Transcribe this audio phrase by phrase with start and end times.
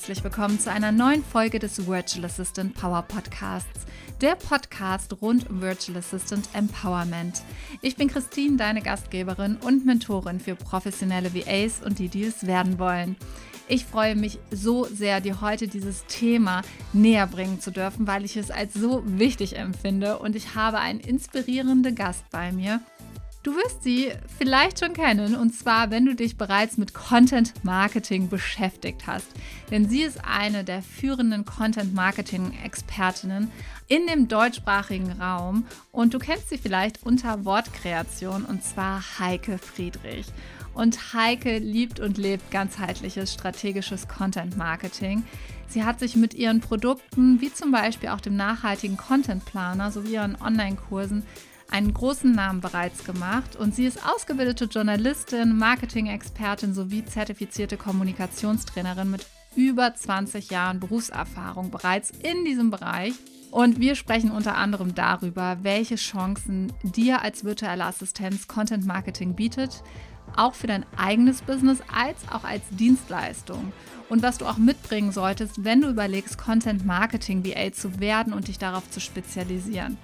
[0.00, 3.84] herzlich willkommen zu einer neuen Folge des Virtual Assistant Power Podcasts,
[4.22, 7.42] der Podcast rund um Virtual Assistant Empowerment.
[7.82, 12.78] Ich bin Christine, deine Gastgeberin und Mentorin für professionelle VAs und die, die es werden
[12.78, 13.14] wollen.
[13.68, 16.62] Ich freue mich so sehr, dir heute dieses Thema
[16.94, 21.00] näher bringen zu dürfen, weil ich es als so wichtig empfinde und ich habe einen
[21.00, 22.80] inspirierenden Gast bei mir,
[23.42, 28.28] Du wirst sie vielleicht schon kennen, und zwar, wenn du dich bereits mit Content Marketing
[28.28, 29.28] beschäftigt hast.
[29.70, 33.50] Denn sie ist eine der führenden Content Marketing Expertinnen
[33.88, 40.26] in dem deutschsprachigen Raum und du kennst sie vielleicht unter Wortkreation, und zwar Heike Friedrich.
[40.74, 45.24] Und Heike liebt und lebt ganzheitliches strategisches Content Marketing.
[45.66, 50.12] Sie hat sich mit ihren Produkten, wie zum Beispiel auch dem nachhaltigen Content Planer sowie
[50.14, 51.22] ihren Online-Kursen,
[51.70, 59.26] einen großen Namen bereits gemacht und sie ist ausgebildete Journalistin, Marketing-Expertin sowie zertifizierte Kommunikationstrainerin mit
[59.56, 63.14] über 20 Jahren Berufserfahrung bereits in diesem Bereich.
[63.50, 69.82] Und wir sprechen unter anderem darüber, welche Chancen dir als virtuelle Assistenz Content Marketing bietet,
[70.36, 73.72] auch für dein eigenes Business als auch als Dienstleistung.
[74.08, 78.46] Und was du auch mitbringen solltest, wenn du überlegst, Content Marketing VA zu werden und
[78.46, 79.98] dich darauf zu spezialisieren.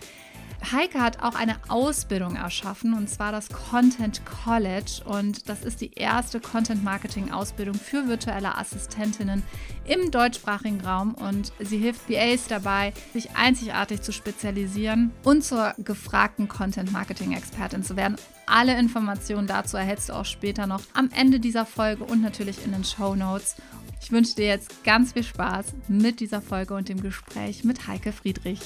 [0.72, 5.92] Heike hat auch eine Ausbildung erschaffen und zwar das Content College und das ist die
[5.94, 9.42] erste Content Marketing Ausbildung für virtuelle Assistentinnen
[9.84, 16.48] im deutschsprachigen Raum und sie hilft VAs dabei, sich einzigartig zu spezialisieren und zur gefragten
[16.48, 18.16] Content Marketing Expertin zu werden.
[18.46, 22.72] Alle Informationen dazu erhältst du auch später noch am Ende dieser Folge und natürlich in
[22.72, 23.56] den Show Notes.
[24.00, 28.12] Ich wünsche dir jetzt ganz viel Spaß mit dieser Folge und dem Gespräch mit Heike
[28.12, 28.60] Friedrich.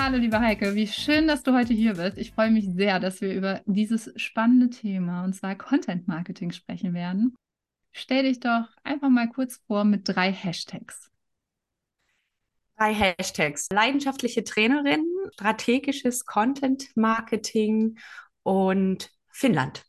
[0.00, 2.18] Hallo, liebe Heike, wie schön, dass du heute hier bist.
[2.18, 6.94] Ich freue mich sehr, dass wir über dieses spannende Thema, und zwar Content Marketing, sprechen
[6.94, 7.34] werden.
[7.90, 11.10] Stell dich doch einfach mal kurz vor mit drei Hashtags.
[12.76, 13.66] Drei Hashtags.
[13.72, 15.04] Leidenschaftliche Trainerin,
[15.34, 17.98] strategisches Content Marketing
[18.44, 19.84] und Finnland.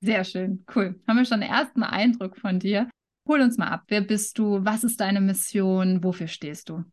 [0.00, 1.02] Sehr schön, cool.
[1.08, 2.88] Haben wir schon einen ersten Eindruck von dir.
[3.26, 3.82] Hol uns mal ab.
[3.88, 4.64] Wer bist du?
[4.64, 6.04] Was ist deine Mission?
[6.04, 6.84] Wofür stehst du?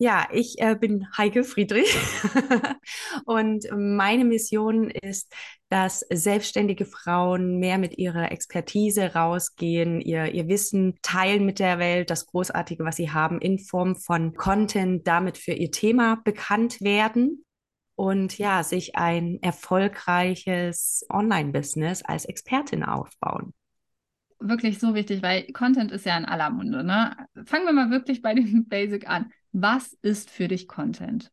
[0.00, 1.92] Ja, ich äh, bin Heike Friedrich
[3.24, 5.34] und meine Mission ist,
[5.70, 12.10] dass selbstständige Frauen mehr mit ihrer Expertise rausgehen, ihr, ihr Wissen teilen mit der Welt,
[12.10, 17.44] das Großartige, was sie haben, in Form von Content, damit für ihr Thema bekannt werden
[17.96, 23.52] und ja, sich ein erfolgreiches Online-Business als Expertin aufbauen
[24.40, 26.84] wirklich so wichtig, weil Content ist ja in aller Munde.
[26.84, 27.16] Ne?
[27.44, 29.32] Fangen wir mal wirklich bei dem Basic an.
[29.52, 31.32] Was ist für dich Content?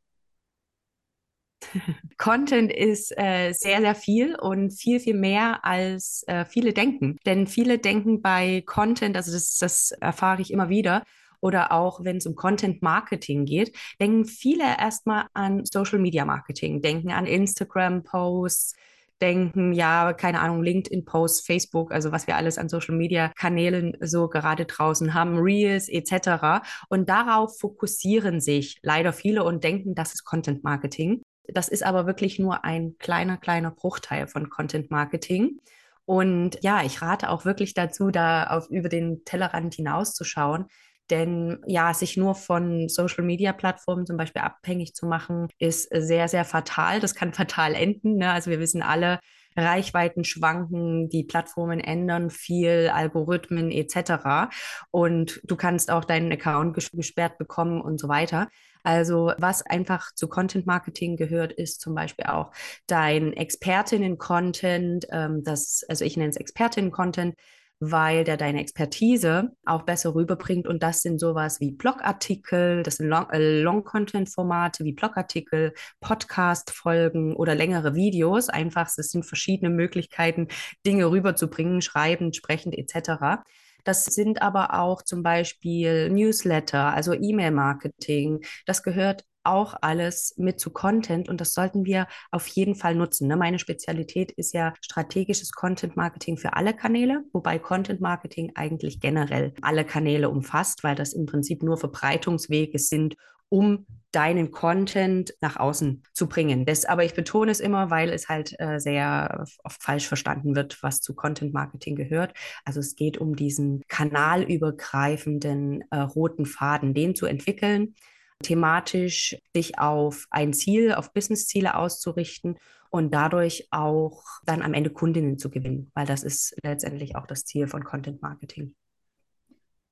[2.17, 7.17] Content ist äh, sehr, sehr viel und viel, viel mehr als äh, viele denken.
[7.25, 11.03] Denn viele denken bei Content, also das, das erfahre ich immer wieder,
[11.41, 16.81] oder auch wenn es um Content Marketing geht, denken viele erstmal an Social Media Marketing,
[16.81, 18.75] denken an Instagram Posts,
[19.21, 25.13] denken, ja, keine Ahnung, LinkedIn-Posts, Facebook, also was wir alles an Social-Media-Kanälen so gerade draußen
[25.13, 26.65] haben, Reels etc.
[26.89, 31.21] Und darauf fokussieren sich leider viele und denken, das ist Content-Marketing.
[31.47, 35.59] Das ist aber wirklich nur ein kleiner, kleiner Bruchteil von Content-Marketing.
[36.05, 40.65] Und ja, ich rate auch wirklich dazu, da auf, über den Tellerrand hinauszuschauen,
[41.09, 46.99] denn ja, sich nur von Social-Media-Plattformen zum Beispiel abhängig zu machen, ist sehr, sehr fatal.
[46.99, 48.17] Das kann fatal enden.
[48.17, 48.31] Ne?
[48.31, 49.19] Also wir wissen alle,
[49.57, 54.49] Reichweiten schwanken, die Plattformen ändern viel, Algorithmen etc.
[54.91, 58.49] Und du kannst auch deinen Account gesperrt bekommen und so weiter.
[58.83, 62.51] Also was einfach zu Content Marketing gehört, ist zum Beispiel auch
[62.85, 67.35] dein Expertinnen-Content, ähm, das, also ich nenne es Expertinnen-Content,
[67.79, 70.67] weil der deine Expertise auch besser rüberbringt.
[70.67, 77.95] Und das sind sowas wie Blogartikel, das sind äh, Long-Content-Formate wie Blogartikel, Podcast-Folgen oder längere
[77.95, 78.49] Videos.
[78.49, 80.47] Einfach, es sind verschiedene Möglichkeiten,
[80.85, 83.43] Dinge rüberzubringen, schreiben, sprechend etc.
[83.85, 88.43] Das sind aber auch zum Beispiel Newsletter, also E-Mail-Marketing.
[88.65, 93.27] Das gehört auch alles mit zu Content und das sollten wir auf jeden Fall nutzen.
[93.27, 93.37] Ne?
[93.37, 99.53] Meine Spezialität ist ja strategisches Content Marketing für alle Kanäle, wobei Content Marketing eigentlich generell
[99.61, 103.15] alle Kanäle umfasst, weil das im Prinzip nur Verbreitungswege sind,
[103.55, 106.65] um deinen Content nach außen zu bringen.
[106.65, 110.81] Das, aber ich betone es immer, weil es halt äh, sehr oft falsch verstanden wird,
[110.83, 112.33] was zu Content Marketing gehört.
[112.65, 117.95] Also es geht um diesen kanalübergreifenden äh, roten Faden, den zu entwickeln
[118.43, 122.57] thematisch sich auf ein Ziel, auf Businessziele auszurichten
[122.89, 127.45] und dadurch auch dann am Ende Kundinnen zu gewinnen, weil das ist letztendlich auch das
[127.45, 128.75] Ziel von Content Marketing.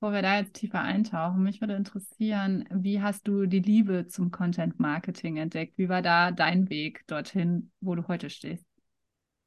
[0.04, 4.32] Bevor wir da jetzt tiefer eintauchen, mich würde interessieren, wie hast du die Liebe zum
[4.32, 5.78] Content Marketing entdeckt?
[5.78, 8.66] Wie war da dein Weg dorthin, wo du heute stehst?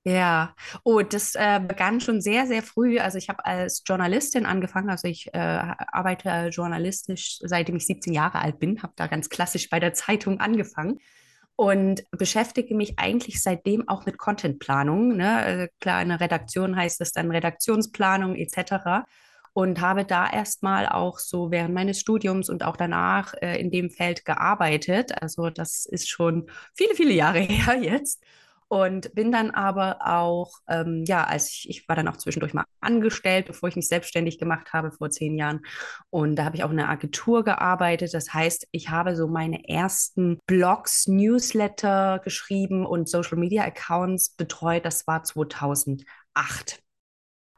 [0.05, 2.99] Ja, oh, das äh, begann schon sehr, sehr früh.
[2.99, 4.89] Also ich habe als Journalistin angefangen.
[4.89, 5.39] Also ich äh,
[5.93, 10.41] arbeite journalistisch, seitdem ich 17 Jahre alt bin, habe da ganz klassisch bei der Zeitung
[10.41, 11.01] angefangen
[11.57, 15.19] und beschäftige mich eigentlich seitdem auch mit Contentplanung.
[15.19, 15.37] Ne?
[15.37, 19.05] Also klar, in der Redaktion heißt es dann Redaktionsplanung etc
[19.57, 23.89] und habe da erstmal auch so während meines Studiums und auch danach äh, in dem
[23.89, 25.23] Feld gearbeitet.
[25.23, 28.23] Also das ist schon viele, viele Jahre her jetzt.
[28.69, 32.67] Und bin dann aber auch, ähm, ja, als ich, ich war dann auch zwischendurch mal
[32.81, 35.65] angestellt, bevor ich mich selbstständig gemacht habe vor zehn Jahren.
[36.11, 38.13] Und da habe ich auch in einer Agentur gearbeitet.
[38.13, 44.85] Das heißt, ich habe so meine ersten Blogs, Newsletter geschrieben und Social Media Accounts betreut.
[44.85, 46.83] Das war 2008.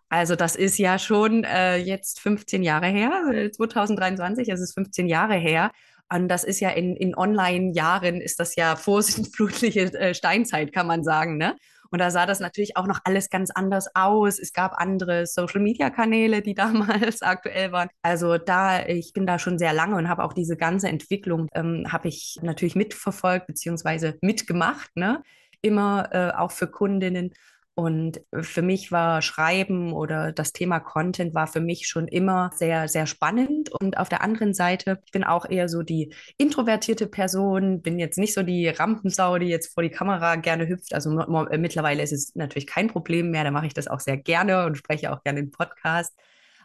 [0.08, 5.34] Also das ist ja schon äh, jetzt 15 Jahre her, 2023, es ist 15 Jahre
[5.34, 5.70] her.
[6.10, 11.04] Und das ist ja in, in Online-Jahren, ist das ja vorsintflutliche äh, Steinzeit, kann man
[11.04, 11.36] sagen.
[11.36, 11.54] Ne?
[11.90, 14.38] Und da sah das natürlich auch noch alles ganz anders aus.
[14.38, 17.88] Es gab andere Social-Media-Kanäle, die damals aktuell waren.
[18.02, 21.86] Also da, ich bin da schon sehr lange und habe auch diese ganze Entwicklung, ähm,
[21.90, 24.90] habe ich natürlich mitverfolgt beziehungsweise mitgemacht.
[24.96, 25.22] Ne?
[25.60, 27.34] Immer äh, auch für Kundinnen.
[27.78, 32.88] Und für mich war Schreiben oder das Thema Content war für mich schon immer sehr,
[32.88, 33.70] sehr spannend.
[33.70, 38.18] Und auf der anderen Seite, ich bin auch eher so die introvertierte Person, bin jetzt
[38.18, 40.92] nicht so die Rampensau, die jetzt vor die Kamera gerne hüpft.
[40.92, 44.66] Also mittlerweile ist es natürlich kein Problem mehr, da mache ich das auch sehr gerne
[44.66, 46.18] und spreche auch gerne im Podcast.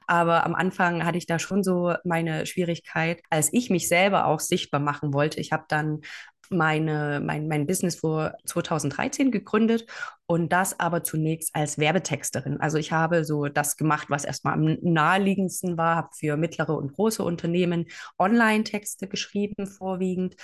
[0.08, 4.40] Aber am Anfang hatte ich da schon so meine Schwierigkeit, als ich mich selber auch
[4.40, 5.40] sichtbar machen wollte.
[5.40, 6.02] Ich habe dann
[6.50, 9.86] meine, mein, mein Business vor 2013 gegründet
[10.26, 12.60] und das aber zunächst als Werbetexterin.
[12.60, 16.94] Also ich habe so das gemacht, was erstmal am naheliegendsten war, habe für mittlere und
[16.94, 17.86] große Unternehmen
[18.18, 20.36] Online-Texte geschrieben vorwiegend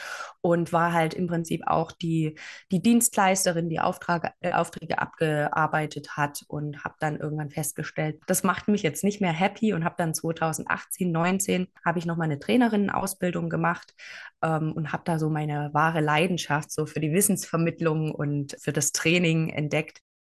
[0.42, 2.36] und war halt im Prinzip auch die,
[2.72, 8.68] die Dienstleisterin, die Auftrage, äh, Aufträge abgearbeitet hat und habe dann irgendwann festgestellt, das macht
[8.68, 12.40] mich jetzt nicht mehr happy und habe dann 2018, 19 habe ich noch mal eine
[12.40, 13.96] Trainerinnen-Ausbildung gemacht
[14.44, 18.92] ähm, und habe da so meine wahre Leidenschaft so für die Wissensvermittlung und für das
[18.92, 19.69] Training entdeckt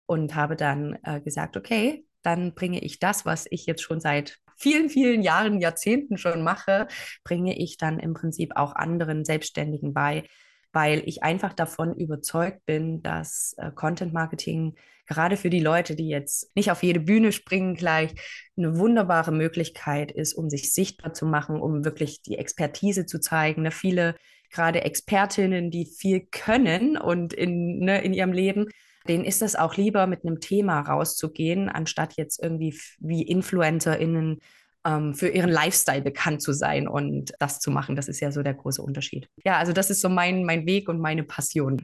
[0.06, 4.40] und habe dann äh, gesagt, okay, dann bringe ich das, was ich jetzt schon seit
[4.58, 6.88] vielen, vielen Jahren, Jahrzehnten schon mache,
[7.24, 10.26] bringe ich dann im Prinzip auch anderen Selbstständigen bei,
[10.74, 14.76] weil ich einfach davon überzeugt bin, dass äh, Content Marketing
[15.08, 18.14] gerade für die Leute, die jetzt nicht auf jede Bühne springen, gleich
[18.56, 23.64] eine wunderbare Möglichkeit ist, um sich sichtbar zu machen, um wirklich die Expertise zu zeigen.
[23.64, 23.72] Ne?
[23.72, 24.16] Viele
[24.52, 28.68] gerade Expertinnen, die viel können und in, ne, in ihrem Leben,
[29.10, 34.40] denen ist es auch lieber, mit einem Thema rauszugehen, anstatt jetzt irgendwie wie InfluencerInnen
[34.86, 37.96] ähm, für ihren Lifestyle bekannt zu sein und das zu machen.
[37.96, 39.28] Das ist ja so der große Unterschied.
[39.44, 41.82] Ja, also das ist so mein, mein Weg und meine Passion.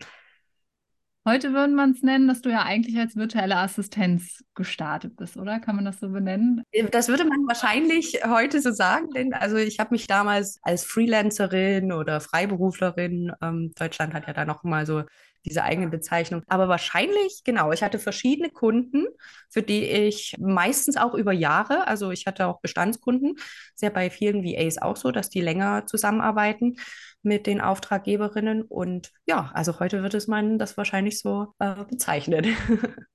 [1.28, 5.60] Heute würde man es nennen, dass du ja eigentlich als virtuelle Assistenz gestartet bist, oder?
[5.60, 6.62] Kann man das so benennen?
[6.92, 11.92] Das würde man wahrscheinlich heute so sagen, denn also ich habe mich damals als Freelancerin
[11.92, 15.02] oder Freiberuflerin, ähm, Deutschland hat ja da noch mal so
[15.46, 16.42] diese eigene Bezeichnung.
[16.48, 19.06] Aber wahrscheinlich, genau, ich hatte verschiedene Kunden,
[19.50, 23.36] für die ich meistens auch über Jahre, also ich hatte auch Bestandskunden,
[23.76, 26.76] sehr bei vielen VAs auch so, dass die länger zusammenarbeiten
[27.22, 28.62] mit den Auftraggeberinnen.
[28.64, 32.56] Und ja, also heute wird es man das wahrscheinlich so äh, bezeichnen.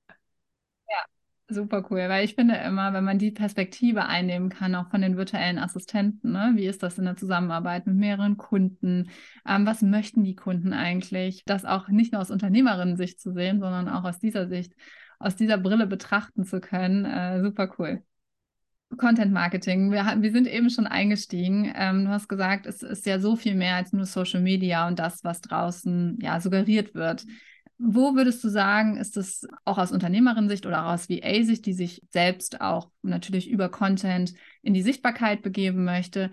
[1.52, 5.16] Super cool, weil ich finde immer, wenn man die Perspektive einnehmen kann, auch von den
[5.16, 6.52] virtuellen Assistenten, ne?
[6.54, 9.10] wie ist das in der Zusammenarbeit mit mehreren Kunden?
[9.44, 11.42] Ähm, was möchten die Kunden eigentlich?
[11.46, 14.74] Das auch nicht nur aus Unternehmerinnen-Sicht zu sehen, sondern auch aus dieser Sicht,
[15.18, 17.04] aus dieser Brille betrachten zu können.
[17.04, 18.04] Äh, super cool.
[18.96, 19.90] Content Marketing.
[19.90, 21.72] Wir, wir sind eben schon eingestiegen.
[21.74, 25.00] Ähm, du hast gesagt, es ist ja so viel mehr als nur Social Media und
[25.00, 27.24] das, was draußen ja suggeriert wird.
[27.82, 32.02] Wo würdest du sagen, ist es auch aus Unternehmerin-Sicht oder auch aus VA-Sicht, die sich
[32.10, 36.30] selbst auch natürlich über Content in die Sichtbarkeit begeben möchte?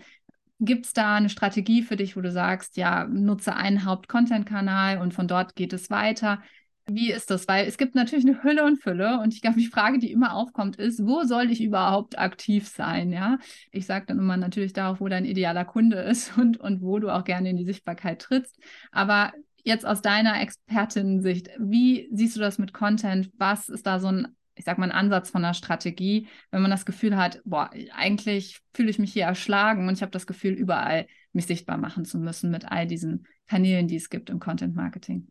[0.60, 5.13] Gibt es da eine Strategie für dich, wo du sagst, ja, nutze einen Haupt-Content-Kanal und
[5.13, 6.42] von dort geht es weiter?
[6.86, 7.48] Wie ist das?
[7.48, 10.34] Weil es gibt natürlich eine Hülle und Fülle und ich glaube, die Frage, die immer
[10.36, 13.13] aufkommt, ist, wo soll ich überhaupt aktiv sein?
[13.13, 13.38] Ja,
[13.72, 17.10] ich sage dann immer natürlich darauf, wo dein idealer Kunde ist und, und wo du
[17.10, 18.58] auch gerne in die Sichtbarkeit trittst.
[18.92, 19.32] Aber
[19.67, 23.29] jetzt aus deiner Expertin-Sicht, wie siehst du das mit Content?
[23.38, 26.71] Was ist da so ein, ich sag mal, ein Ansatz von einer Strategie, wenn man
[26.71, 30.53] das Gefühl hat, boah, eigentlich fühle ich mich hier erschlagen und ich habe das Gefühl,
[30.53, 34.74] überall mich sichtbar machen zu müssen mit all diesen Kanälen, die es gibt im Content
[34.75, 35.27] Marketing.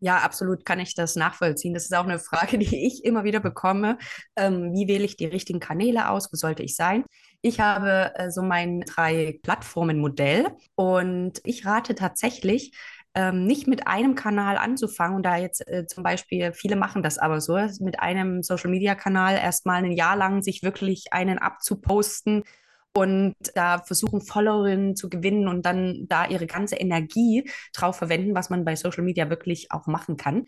[0.00, 1.74] Ja, absolut kann ich das nachvollziehen.
[1.74, 3.98] Das ist auch eine Frage, die ich immer wieder bekomme.
[4.36, 6.32] Ähm, wie wähle ich die richtigen Kanäle aus?
[6.32, 7.04] Wo sollte ich sein?
[7.42, 12.72] Ich habe äh, so mein drei Plattformen-Modell und ich rate tatsächlich,
[13.14, 17.18] ähm, nicht mit einem Kanal anzufangen und da jetzt äh, zum Beispiel, viele machen das
[17.18, 22.44] aber so, mit einem Social-Media-Kanal erstmal ein Jahr lang sich wirklich einen abzuposten
[22.94, 28.50] und da versuchen, Followerinnen zu gewinnen und dann da ihre ganze Energie drauf verwenden, was
[28.50, 30.46] man bei Social Media wirklich auch machen kann.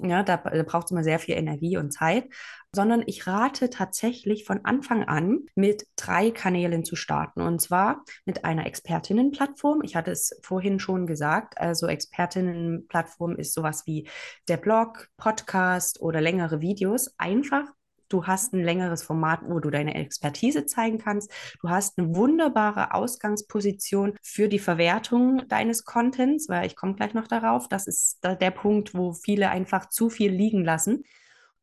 [0.00, 2.28] Ja, da, braucht es immer sehr viel Energie und Zeit,
[2.72, 7.40] sondern ich rate tatsächlich von Anfang an mit drei Kanälen zu starten.
[7.40, 9.82] Und zwar mit einer Expertinnenplattform.
[9.82, 11.58] Ich hatte es vorhin schon gesagt.
[11.58, 14.08] Also Expertinnenplattform ist sowas wie
[14.46, 17.14] der Blog, Podcast oder längere Videos.
[17.18, 17.64] Einfach
[18.08, 21.30] Du hast ein längeres Format, wo du deine Expertise zeigen kannst.
[21.60, 27.28] Du hast eine wunderbare Ausgangsposition für die Verwertung deines Contents, weil ich komme gleich noch
[27.28, 27.68] darauf.
[27.68, 31.04] Das ist der Punkt, wo viele einfach zu viel liegen lassen.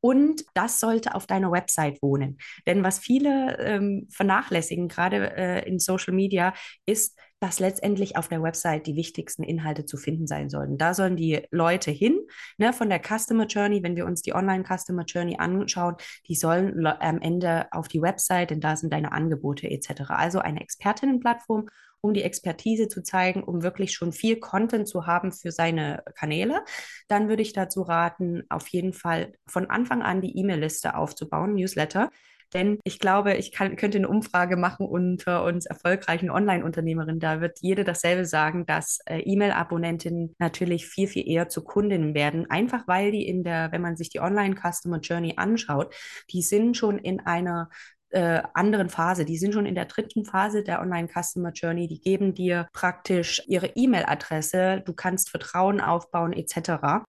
[0.06, 2.38] Und das sollte auf deiner Website wohnen.
[2.68, 6.54] Denn was viele ähm, vernachlässigen, gerade äh, in Social Media,
[6.86, 10.78] ist, dass letztendlich auf der Website die wichtigsten Inhalte zu finden sein sollten.
[10.78, 12.20] Da sollen die Leute hin,
[12.58, 15.96] ne, von der Customer Journey, wenn wir uns die Online Customer Journey anschauen,
[16.28, 20.10] die sollen am Ende auf die Website, denn da sind deine Angebote etc.
[20.10, 21.68] Also eine Expertinnenplattform,
[22.02, 26.64] um die Expertise zu zeigen, um wirklich schon viel Content zu haben für seine Kanäle.
[27.08, 32.12] Dann würde ich dazu raten, auf jeden Fall von Anfang an die E-Mail-Liste aufzubauen, Newsletter.
[32.56, 37.20] Denn ich glaube, ich kann, könnte eine Umfrage machen unter uns erfolgreichen Online-Unternehmerinnen.
[37.20, 42.50] Da wird jede dasselbe sagen, dass äh, E-Mail-Abonnentinnen natürlich viel, viel eher zu Kundinnen werden.
[42.50, 45.94] Einfach weil die in der, wenn man sich die Online-Customer Journey anschaut,
[46.32, 47.70] die sind schon in einer
[48.12, 49.26] äh, anderen Phase.
[49.26, 51.90] Die sind schon in der dritten Phase der Online Customer Journey.
[51.90, 54.82] Die geben dir praktisch ihre E-Mail-Adresse.
[54.86, 57.04] Du kannst Vertrauen aufbauen etc.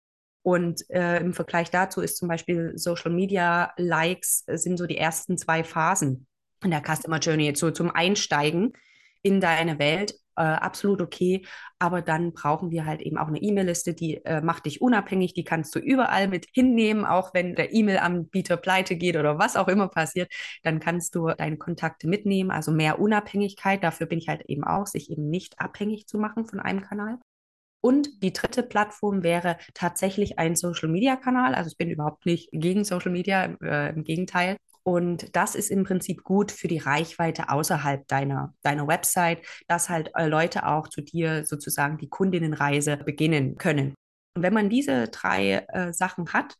[0.45, 4.95] Und äh, im Vergleich dazu ist zum Beispiel Social Media Likes äh, sind so die
[4.95, 6.27] ersten zwei Phasen
[6.63, 8.73] in der Customer Journey, so zum Einsteigen
[9.23, 10.13] in deine Welt.
[10.35, 11.47] Äh, absolut okay,
[11.79, 15.45] aber dann brauchen wir halt eben auch eine E-Mail-Liste, die äh, macht dich unabhängig, die
[15.45, 19.87] kannst du überall mit hinnehmen, auch wenn der E-Mail-Anbieter pleite geht oder was auch immer
[19.87, 24.63] passiert, dann kannst du deine Kontakte mitnehmen, also mehr Unabhängigkeit, dafür bin ich halt eben
[24.63, 27.17] auch, sich eben nicht abhängig zu machen von einem Kanal.
[27.81, 31.53] Und die dritte Plattform wäre tatsächlich ein Social-Media-Kanal.
[31.53, 34.57] Also ich bin überhaupt nicht gegen Social Media, äh, im Gegenteil.
[34.83, 40.11] Und das ist im Prinzip gut für die Reichweite außerhalb deiner, deiner Website, dass halt
[40.15, 43.95] äh, Leute auch zu dir sozusagen die Kundinnenreise beginnen können.
[44.35, 46.55] Und wenn man diese drei äh, Sachen hat,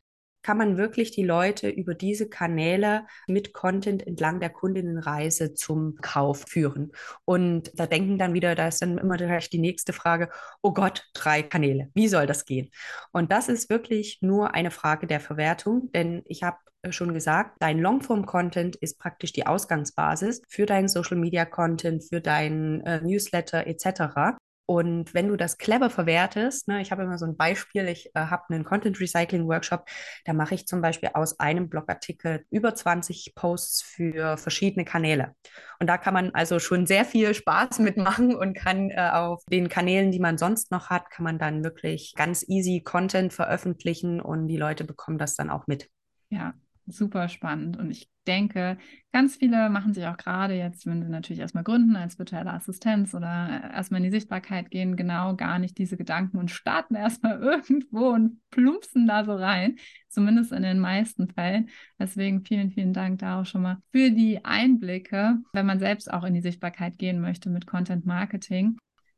[0.46, 6.46] kann man wirklich die Leute über diese Kanäle mit Content entlang der Kundinnenreise zum Kauf
[6.48, 6.92] führen.
[7.26, 10.30] Und da denken dann wieder, da ist dann immer gleich die nächste Frage,
[10.62, 12.70] oh Gott, drei Kanäle, wie soll das gehen?
[13.12, 16.58] Und das ist wirklich nur eine Frage der Verwertung, denn ich habe
[16.92, 23.66] schon gesagt, dein Longform-Content ist praktisch die Ausgangsbasis für deinen Social-Media-Content, für deinen äh, Newsletter
[23.66, 24.38] etc.
[24.68, 28.20] Und wenn du das clever verwertest, ne, ich habe immer so ein Beispiel, ich äh,
[28.20, 29.86] habe einen Content Recycling Workshop,
[30.26, 35.36] da mache ich zum Beispiel aus einem Blogartikel über 20 Posts für verschiedene Kanäle.
[35.80, 39.70] Und da kann man also schon sehr viel Spaß mitmachen und kann äh, auf den
[39.70, 44.48] Kanälen, die man sonst noch hat, kann man dann wirklich ganz easy Content veröffentlichen und
[44.48, 45.90] die Leute bekommen das dann auch mit.
[46.30, 46.54] Ja,
[46.88, 47.78] super spannend.
[47.78, 48.78] Und ich denke,
[49.12, 53.14] ganz viele machen sich auch gerade jetzt, wenn sie natürlich erstmal gründen als virtuelle Assistenz
[53.14, 57.40] oder äh, erstmal in die Sichtbarkeit gehen, genau gar nicht diese Gedanken und starten erstmal
[57.40, 59.78] irgendwo und plumpsen da so rein.
[60.10, 61.70] Zumindest in den meisten Fällen.
[62.00, 66.24] Deswegen vielen, vielen Dank da auch schon mal für die Einblicke, wenn man selbst auch
[66.24, 68.78] in die Sichtbarkeit gehen möchte mit Content Marketing.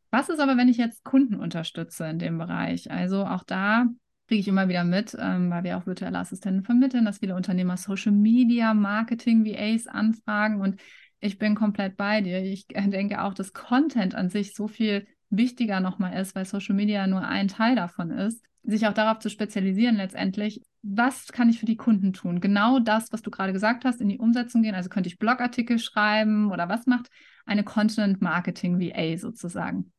[0.10, 2.90] Was ist aber, wenn ich jetzt Kunden unterstütze in dem Bereich?
[2.90, 3.88] Also auch da
[4.28, 7.78] kriege ich immer wieder mit, ähm, weil wir auch virtuelle Assistenten vermitteln, dass viele Unternehmer
[7.78, 10.80] Social Media, Marketing, VAs anfragen und
[11.20, 12.44] ich bin komplett bei dir.
[12.44, 17.08] Ich denke auch, dass Content an sich so viel wichtiger nochmal ist, weil Social Media
[17.08, 20.62] nur ein Teil davon ist, sich auch darauf zu spezialisieren letztendlich.
[20.84, 22.40] Was kann ich für die Kunden tun?
[22.40, 24.76] Genau das, was du gerade gesagt hast, in die Umsetzung gehen.
[24.76, 27.08] Also könnte ich Blogartikel schreiben oder was macht
[27.46, 29.92] eine Content Marketing VA sozusagen?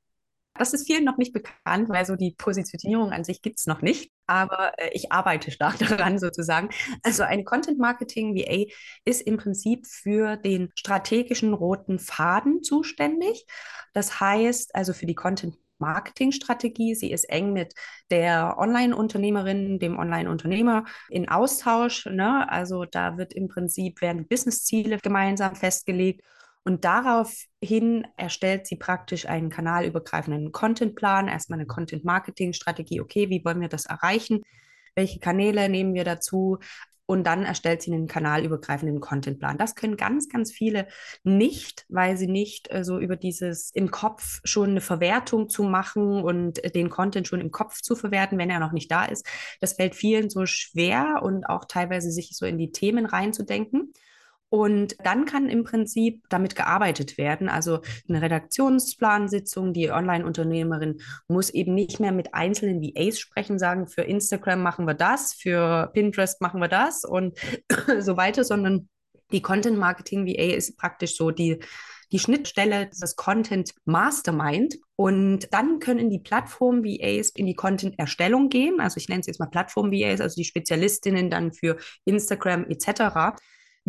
[0.58, 3.82] Das ist vielen noch nicht bekannt, weil so die Positionierung an sich gibt es noch
[3.82, 4.12] nicht.
[4.26, 6.70] Aber äh, ich arbeite stark daran sozusagen.
[7.02, 8.70] Also ein Content Marketing VA
[9.04, 13.46] ist im Prinzip für den strategischen roten Faden zuständig.
[13.94, 16.94] Das heißt also für die Content Marketingstrategie.
[16.94, 17.74] Sie ist eng mit
[18.10, 22.06] der Online-Unternehmerin, dem Online-Unternehmer in Austausch.
[22.06, 22.50] Ne?
[22.50, 26.22] Also da wird im Prinzip werden Businessziele gemeinsam festgelegt
[26.68, 33.00] Und daraufhin erstellt sie praktisch einen kanalübergreifenden Contentplan, erstmal eine Content-Marketing-Strategie.
[33.00, 34.42] Okay, wie wollen wir das erreichen?
[34.94, 36.58] Welche Kanäle nehmen wir dazu?
[37.06, 39.56] und dann erstellt sie einen kanalübergreifenden Contentplan.
[39.56, 40.88] Das können ganz, ganz viele
[41.24, 46.22] nicht, weil sie nicht äh, so über dieses im Kopf schon eine Verwertung zu machen
[46.22, 49.26] und äh, den Content schon im Kopf zu verwerten, wenn er noch nicht da ist.
[49.62, 53.94] Das fällt vielen so schwer und auch teilweise sich so in die Themen reinzudenken.
[54.50, 57.48] Und dann kann im Prinzip damit gearbeitet werden.
[57.48, 64.02] Also eine Redaktionsplansitzung, die Online-Unternehmerin muss eben nicht mehr mit einzelnen VAs sprechen, sagen, für
[64.02, 67.38] Instagram machen wir das, für Pinterest machen wir das und
[67.98, 68.88] so weiter, sondern
[69.32, 71.58] die Content Marketing VA ist praktisch so die,
[72.10, 74.76] die Schnittstelle, das Content Mastermind.
[74.96, 78.80] Und dann können die Plattform VAs in die Content-Erstellung gehen.
[78.80, 81.76] Also ich nenne es jetzt mal Plattform VAs, also die Spezialistinnen dann für
[82.06, 83.36] Instagram etc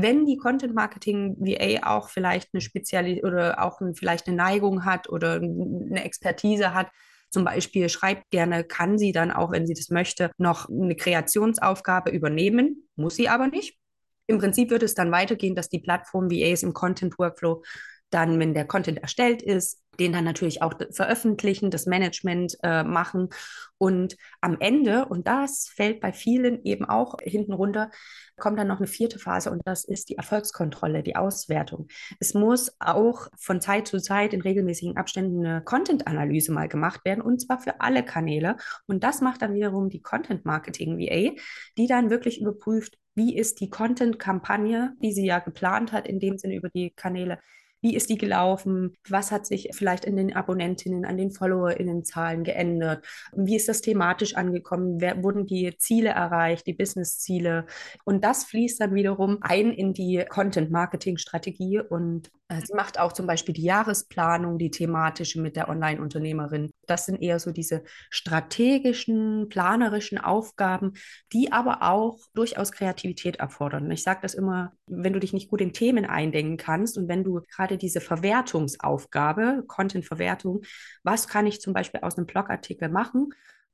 [0.01, 4.85] wenn die Content Marketing VA auch vielleicht eine Spezialität oder auch ein, vielleicht eine Neigung
[4.85, 6.87] hat oder eine Expertise hat,
[7.29, 12.09] zum Beispiel schreibt gerne, kann sie dann auch, wenn sie das möchte, noch eine Kreationsaufgabe
[12.09, 13.77] übernehmen, muss sie aber nicht.
[14.25, 17.63] Im Prinzip würde es dann weitergehen, dass die Plattform VAs im Content Workflow
[18.09, 23.29] dann, wenn der Content erstellt ist, den dann natürlich auch veröffentlichen, das Management äh, machen.
[23.77, 27.91] Und am Ende, und das fällt bei vielen eben auch hinten runter,
[28.37, 31.87] kommt dann noch eine vierte Phase und das ist die Erfolgskontrolle, die Auswertung.
[32.19, 37.21] Es muss auch von Zeit zu Zeit in regelmäßigen Abständen eine Content-Analyse mal gemacht werden
[37.21, 38.55] und zwar für alle Kanäle.
[38.87, 41.35] Und das macht dann wiederum die Content Marketing VA,
[41.77, 46.37] die dann wirklich überprüft, wie ist die Content-Kampagne, die sie ja geplant hat, in dem
[46.37, 47.39] Sinne über die Kanäle,
[47.81, 48.95] wie ist die gelaufen?
[49.07, 53.05] Was hat sich vielleicht in den Abonnentinnen, an den FollowerInnen-Zahlen geändert?
[53.33, 54.99] Wie ist das thematisch angekommen?
[54.99, 57.65] Wer, wurden die Ziele erreicht, die Business-Ziele?
[58.05, 62.31] Und das fließt dann wiederum ein in die Content-Marketing-Strategie und
[62.65, 66.71] sie macht auch zum Beispiel die Jahresplanung, die thematische mit der Online-Unternehmerin.
[66.87, 70.93] Das sind eher so diese strategischen, planerischen Aufgaben,
[71.31, 73.91] die aber auch durchaus Kreativität erfordern.
[73.91, 77.23] Ich sage das immer, wenn du dich nicht gut in Themen eindenken kannst und wenn
[77.23, 80.61] du gerade diese Verwertungsaufgabe, Content-Verwertung,
[81.03, 83.29] was kann ich zum Beispiel aus einem Blogartikel machen?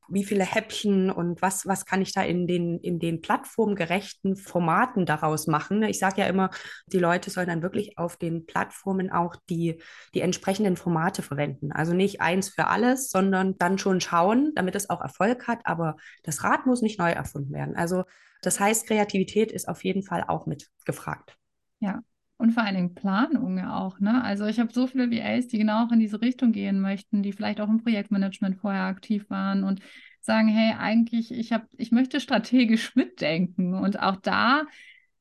[0.10, 5.06] Wie viele Häppchen und was, was kann ich da in den, in den plattformgerechten Formaten
[5.06, 5.84] daraus machen.
[5.84, 6.50] Ich sage ja immer,
[6.88, 9.82] die Leute sollen dann wirklich auf den Plattformen auch die,
[10.14, 11.72] die entsprechenden Formate verwenden.
[11.72, 15.60] Also nicht eins für alles, sondern dann schon schauen, damit es auch Erfolg hat.
[15.66, 17.76] Aber das Rad muss nicht neu erfunden werden.
[17.76, 18.04] Also
[18.42, 21.38] das heißt, Kreativität ist auf jeden Fall auch mit gefragt.
[21.80, 22.02] Ja,
[22.38, 24.00] und vor allen Dingen Planung auch.
[24.00, 24.24] Ne?
[24.24, 27.32] Also ich habe so viele VAs, die genau auch in diese Richtung gehen möchten, die
[27.32, 29.80] vielleicht auch im Projektmanagement vorher aktiv waren und
[30.22, 33.74] sagen, hey, eigentlich, ich habe, ich möchte strategisch mitdenken.
[33.74, 34.64] Und auch da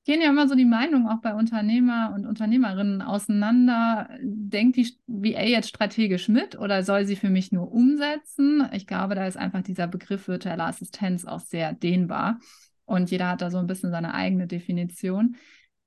[0.05, 4.09] gehen ja immer so die Meinungen auch bei Unternehmer und Unternehmerinnen auseinander.
[4.21, 8.69] Denkt die VA jetzt strategisch mit oder soll sie für mich nur umsetzen?
[8.73, 12.39] Ich glaube, da ist einfach dieser Begriff virtuelle Assistenz auch sehr dehnbar.
[12.87, 15.37] Und jeder hat da so ein bisschen seine eigene Definition.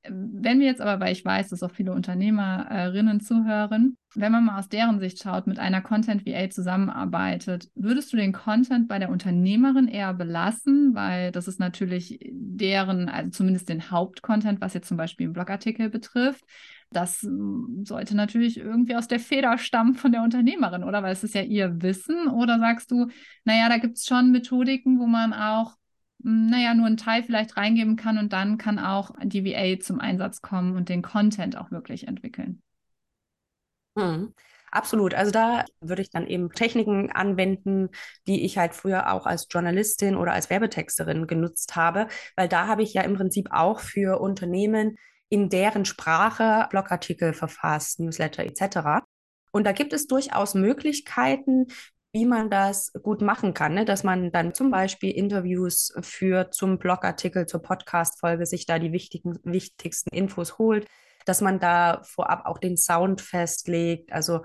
[0.09, 4.59] Wenn wir jetzt aber, weil ich weiß, dass auch viele Unternehmerinnen zuhören, wenn man mal
[4.59, 9.09] aus deren Sicht schaut, mit einer Content VA zusammenarbeitet, würdest du den Content bei der
[9.09, 14.97] Unternehmerin eher belassen, weil das ist natürlich deren, also zumindest den Hauptcontent, was jetzt zum
[14.97, 16.43] Beispiel einen Blogartikel betrifft.
[16.91, 17.19] Das
[17.83, 21.03] sollte natürlich irgendwie aus der Feder stammen von der Unternehmerin, oder?
[21.03, 22.27] Weil es ist ja ihr Wissen.
[22.27, 23.07] Oder sagst du,
[23.43, 25.75] naja, da gibt es schon Methodiken, wo man auch
[26.19, 30.41] naja, nur einen Teil vielleicht reingeben kann und dann kann auch die VA zum Einsatz
[30.41, 32.61] kommen und den Content auch wirklich entwickeln.
[33.97, 34.33] Hm.
[34.69, 35.13] Absolut.
[35.13, 37.89] Also da würde ich dann eben Techniken anwenden,
[38.27, 42.83] die ich halt früher auch als Journalistin oder als Werbetexterin genutzt habe, weil da habe
[42.83, 44.97] ich ja im Prinzip auch für Unternehmen
[45.29, 49.05] in deren Sprache Blogartikel verfasst, Newsletter etc.
[49.51, 51.67] Und da gibt es durchaus Möglichkeiten,
[52.13, 53.85] wie man das gut machen kann, ne?
[53.85, 59.39] dass man dann zum Beispiel Interviews führt zum Blogartikel, zur Podcast-Folge, sich da die wichtigen,
[59.43, 60.87] wichtigsten Infos holt,
[61.27, 64.11] dass man da vorab auch den Sound festlegt.
[64.13, 64.41] Also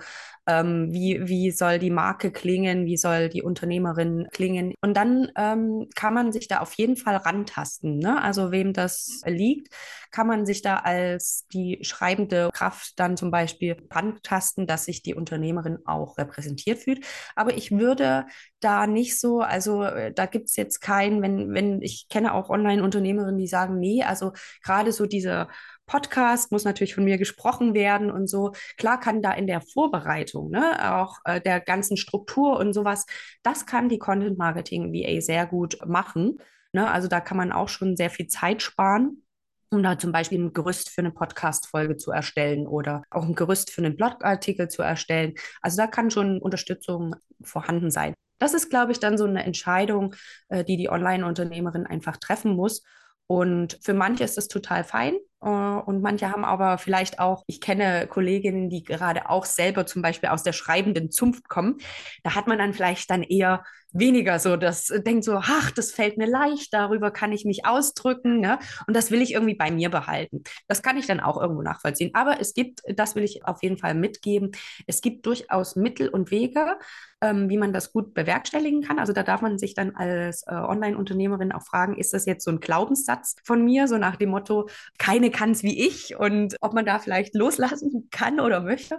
[0.47, 4.75] ähm, wie, wie soll die Marke klingen, wie soll die Unternehmerin klingen.
[4.81, 7.99] Und dann ähm, kann man sich da auf jeden Fall rantasten.
[7.99, 8.21] Ne?
[8.21, 9.73] Also wem das liegt,
[10.11, 15.15] kann man sich da als die schreibende Kraft dann zum Beispiel rantasten, dass sich die
[15.15, 17.05] Unternehmerin auch repräsentiert fühlt.
[17.37, 18.27] Aber ich würde
[18.61, 22.51] da nicht so, also äh, da gibt es jetzt keinen, wenn, wenn, ich kenne auch
[22.51, 25.49] Online-Unternehmerinnen, die sagen, nee, also gerade so diese
[25.93, 28.53] Podcast muss natürlich von mir gesprochen werden und so.
[28.79, 33.05] Klar kann da in der Vorbereitung, ne, auch äh, der ganzen Struktur und sowas,
[33.43, 36.39] das kann die Content Marketing VA sehr gut machen.
[36.73, 36.91] Ne?
[36.91, 39.23] Also da kann man auch schon sehr viel Zeit sparen.
[39.71, 43.71] um da zum Beispiel ein Gerüst für eine Podcast-Folge zu erstellen oder auch ein Gerüst
[43.71, 45.35] für einen Blogartikel zu erstellen.
[45.61, 48.15] Also da kann schon Unterstützung vorhanden sein.
[48.39, 50.15] Das ist, glaube ich, dann so eine Entscheidung,
[50.49, 52.83] äh, die die Online-Unternehmerin einfach treffen muss.
[53.27, 55.15] Und für manche ist das total fein.
[55.43, 60.03] Äh, und manche haben aber vielleicht auch, ich kenne Kolleginnen, die gerade auch selber zum
[60.03, 61.79] Beispiel aus der schreibenden Zunft kommen.
[62.23, 66.17] Da hat man dann vielleicht dann eher weniger so, das denkt so, ach, das fällt
[66.17, 68.41] mir leicht, darüber kann ich mich ausdrücken.
[68.41, 68.59] Ne?
[68.87, 70.43] Und das will ich irgendwie bei mir behalten.
[70.69, 72.11] Das kann ich dann auch irgendwo nachvollziehen.
[72.15, 74.53] Aber es gibt, das will ich auf jeden Fall mitgeben,
[74.87, 76.79] es gibt durchaus Mittel und Wege,
[77.21, 78.99] ähm, wie man das gut bewerkstelligen kann.
[78.99, 82.51] Also da darf man sich dann als äh, Online-Unternehmerin auch fragen, ist das jetzt so
[82.51, 86.75] ein Glaubenssatz von mir, so nach dem Motto, keine kann es wie ich und ob
[86.75, 88.99] man da vielleicht loslassen kann oder möchte.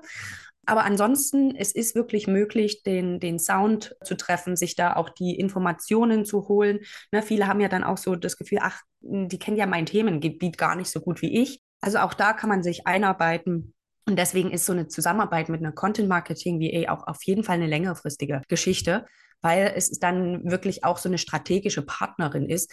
[0.66, 5.36] Aber ansonsten, es ist wirklich möglich, den, den Sound zu treffen, sich da auch die
[5.36, 6.80] Informationen zu holen.
[7.12, 10.58] Ne, viele haben ja dann auch so das Gefühl, ach, die kennen ja mein Themengebiet
[10.58, 11.62] gar nicht so gut wie ich.
[11.82, 13.74] Also auch da kann man sich einarbeiten.
[14.06, 17.56] Und deswegen ist so eine Zusammenarbeit mit einer Content Marketing VA auch auf jeden Fall
[17.56, 19.06] eine längerfristige Geschichte,
[19.44, 22.72] weil es dann wirklich auch so eine strategische Partnerin ist,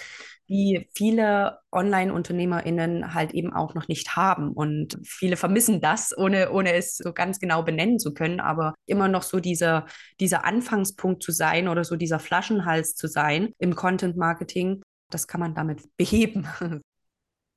[0.49, 4.53] die viele Online-UnternehmerInnen halt eben auch noch nicht haben.
[4.53, 9.09] Und viele vermissen das, ohne, ohne es so ganz genau benennen zu können, aber immer
[9.09, 9.87] noch so dieser,
[10.21, 14.81] dieser Anfangspunkt zu sein oder so dieser Flaschenhals zu sein im Content-Marketing,
[15.11, 16.47] das kann man damit beheben.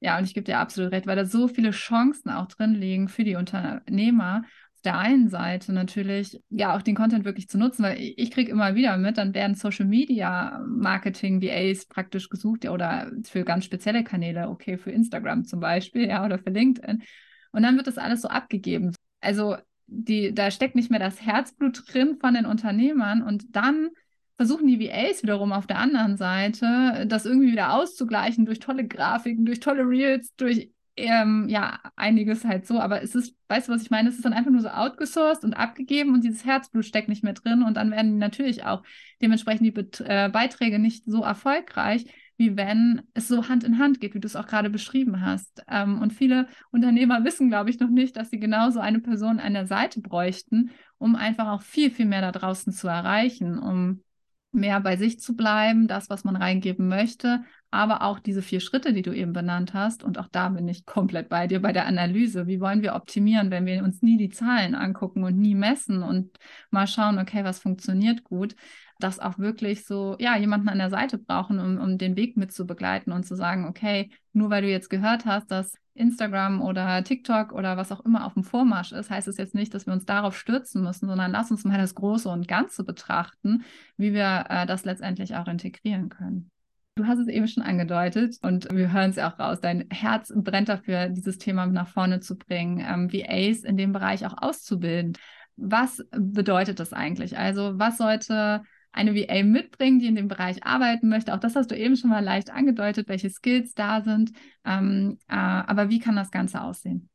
[0.05, 3.07] Ja, und ich gebe dir absolut recht, weil da so viele Chancen auch drin liegen
[3.07, 4.43] für die Unternehmer
[4.83, 8.51] der einen Seite natürlich ja auch den Content wirklich zu nutzen, weil ich, ich kriege
[8.51, 14.03] immer wieder mit, dann werden Social Media Marketing VAs praktisch gesucht oder für ganz spezielle
[14.03, 17.03] Kanäle, okay, für Instagram zum Beispiel, ja, oder für LinkedIn.
[17.51, 18.93] Und dann wird das alles so abgegeben.
[19.21, 19.55] Also
[19.87, 23.89] die, da steckt nicht mehr das Herzblut drin von den Unternehmern und dann
[24.35, 29.45] versuchen die VAs wiederum auf der anderen Seite, das irgendwie wieder auszugleichen durch tolle Grafiken,
[29.45, 33.81] durch tolle Reels, durch ähm, ja, einiges halt so, aber es ist, weißt du, was
[33.81, 34.09] ich meine?
[34.09, 37.33] Es ist dann einfach nur so outgesourced und abgegeben und dieses Herzblut steckt nicht mehr
[37.33, 38.83] drin und dann werden natürlich auch
[39.21, 42.05] dementsprechend die Bet äh, Beiträge nicht so erfolgreich,
[42.37, 45.63] wie wenn es so Hand in Hand geht, wie du es auch gerade beschrieben hast.
[45.67, 49.53] Ähm, und viele Unternehmer wissen, glaube ich, noch nicht, dass sie genauso eine Person an
[49.53, 54.03] der Seite bräuchten, um einfach auch viel, viel mehr da draußen zu erreichen, um
[54.51, 58.93] mehr bei sich zu bleiben, das, was man reingeben möchte, aber auch diese vier Schritte,
[58.93, 60.03] die du eben benannt hast.
[60.03, 62.45] Und auch da bin ich komplett bei dir bei der Analyse.
[62.45, 66.37] Wie wollen wir optimieren, wenn wir uns nie die Zahlen angucken und nie messen und
[66.69, 68.55] mal schauen, okay, was funktioniert gut,
[68.99, 72.53] dass auch wirklich so, ja, jemanden an der Seite brauchen, um, um den Weg mit
[72.53, 77.03] zu begleiten und zu sagen, okay, nur weil du jetzt gehört hast, dass Instagram oder
[77.03, 79.93] TikTok oder was auch immer auf dem Vormarsch ist, heißt es jetzt nicht, dass wir
[79.93, 83.63] uns darauf stürzen müssen, sondern lass uns mal das Große und Ganze betrachten,
[83.97, 86.52] wie wir äh, das letztendlich auch integrieren können.
[86.95, 89.59] Du hast es eben schon angedeutet und wir hören es ja auch raus.
[89.59, 94.27] Dein Herz brennt dafür, dieses Thema nach vorne zu bringen, ähm, VAs in dem Bereich
[94.27, 95.13] auch auszubilden.
[95.55, 97.35] Was bedeutet das eigentlich?
[97.37, 101.33] Also, was sollte eine VA mitbringen, die in dem Bereich arbeiten möchte?
[101.33, 104.31] Auch das hast du eben schon mal leicht angedeutet, welche Skills da sind.
[104.63, 107.09] Ähm, äh, aber wie kann das Ganze aussehen?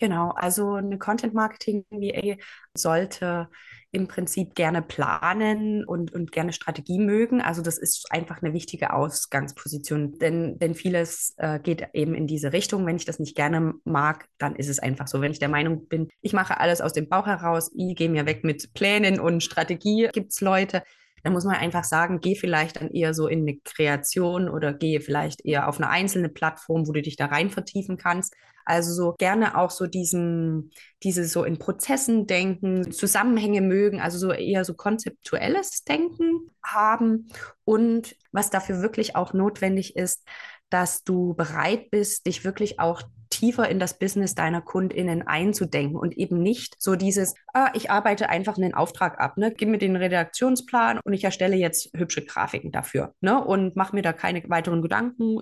[0.00, 2.36] Genau, also eine Content Marketing VA
[2.72, 3.50] sollte
[3.92, 7.42] im Prinzip gerne planen und, und gerne Strategie mögen.
[7.42, 12.54] Also das ist einfach eine wichtige Ausgangsposition, denn, denn vieles äh, geht eben in diese
[12.54, 12.86] Richtung.
[12.86, 15.20] Wenn ich das nicht gerne mag, dann ist es einfach so.
[15.20, 18.24] Wenn ich der Meinung bin, ich mache alles aus dem Bauch heraus, ich gehe mir
[18.24, 20.82] weg mit Plänen und Strategie, gibt es Leute,
[21.22, 25.00] dann muss man einfach sagen, geh vielleicht dann eher so in eine Kreation oder gehe
[25.00, 28.34] vielleicht eher auf eine einzelne Plattform, wo du dich da rein vertiefen kannst.
[28.64, 30.70] Also so gerne auch so diesen,
[31.02, 37.28] diese so in Prozessen denken, Zusammenhänge mögen, also so eher so konzeptuelles Denken haben.
[37.64, 40.24] Und was dafür wirklich auch notwendig ist,
[40.70, 46.18] dass du bereit bist, dich wirklich auch tiefer in das Business deiner KundInnen einzudenken und
[46.18, 49.52] eben nicht so dieses, ah, ich arbeite einfach einen Auftrag ab, ne?
[49.56, 53.42] Gib mir den Redaktionsplan und ich erstelle jetzt hübsche Grafiken dafür, ne?
[53.42, 55.38] Und mach mir da keine weiteren Gedanken.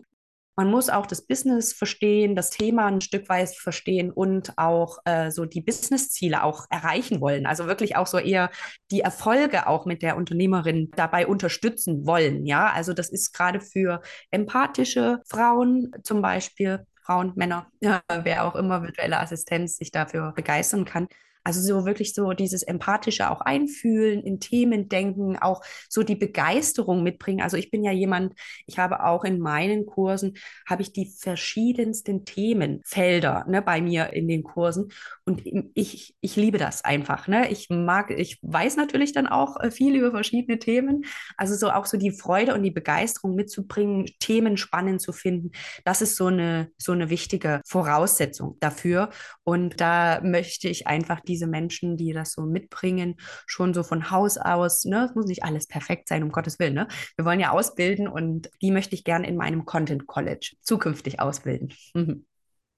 [0.58, 5.30] Man muss auch das Business verstehen, das Thema ein Stück weit verstehen und auch äh,
[5.30, 7.46] so die Businessziele auch erreichen wollen.
[7.46, 8.50] Also wirklich auch so eher
[8.90, 12.44] die Erfolge auch mit der Unternehmerin dabei unterstützen wollen.
[12.44, 18.56] Ja, also das ist gerade für empathische Frauen zum Beispiel Frauen, Männer, ja, wer auch
[18.56, 21.06] immer virtuelle Assistenz sich dafür begeistern kann.
[21.48, 27.02] Also so wirklich so dieses empathische auch einfühlen, in Themen denken, auch so die Begeisterung
[27.02, 27.40] mitbringen.
[27.40, 28.34] Also ich bin ja jemand,
[28.66, 30.36] ich habe auch in meinen Kursen,
[30.68, 34.92] habe ich die verschiedensten Themenfelder ne, bei mir in den Kursen.
[35.24, 35.40] Und
[35.72, 37.28] ich, ich liebe das einfach.
[37.28, 37.50] Ne?
[37.50, 41.06] Ich mag, ich weiß natürlich dann auch äh, viel über verschiedene Themen.
[41.38, 45.52] Also so auch so die Freude und die Begeisterung mitzubringen, Themen spannend zu finden.
[45.86, 49.08] Das ist so eine, so eine wichtige Voraussetzung dafür.
[49.44, 54.38] Und da möchte ich einfach diese Menschen, die das so mitbringen, schon so von Haus
[54.38, 56.88] aus, ne, es muss nicht alles perfekt sein, um Gottes Willen, ne?
[57.16, 61.72] Wir wollen ja ausbilden und die möchte ich gerne in meinem Content College zukünftig ausbilden.
[61.94, 62.24] Mhm.